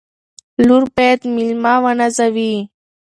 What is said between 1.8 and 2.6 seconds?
ونازوي.